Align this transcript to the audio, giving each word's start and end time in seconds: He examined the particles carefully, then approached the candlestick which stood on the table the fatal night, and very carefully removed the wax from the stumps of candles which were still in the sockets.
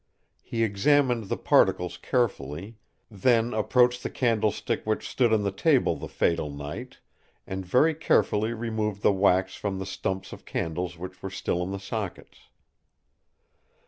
He 0.41 0.63
examined 0.63 1.25
the 1.25 1.37
particles 1.37 1.97
carefully, 1.97 2.79
then 3.11 3.53
approached 3.53 4.01
the 4.01 4.09
candlestick 4.09 4.81
which 4.83 5.07
stood 5.07 5.31
on 5.31 5.43
the 5.43 5.51
table 5.51 5.95
the 5.95 6.07
fatal 6.07 6.49
night, 6.49 6.97
and 7.45 7.63
very 7.63 7.93
carefully 7.93 8.51
removed 8.51 9.03
the 9.03 9.13
wax 9.13 9.53
from 9.53 9.77
the 9.77 9.85
stumps 9.85 10.33
of 10.33 10.43
candles 10.43 10.97
which 10.97 11.21
were 11.21 11.29
still 11.29 11.61
in 11.61 11.69
the 11.69 11.77
sockets. 11.77 12.47